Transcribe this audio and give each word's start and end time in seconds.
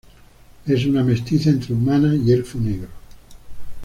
Es 0.65 0.83
una 0.87 1.03
mestiza 1.03 1.51
entre 1.51 1.75
humana 1.75 2.15
y 2.15 2.31
elfo 2.31 2.57
negro. 2.57 2.87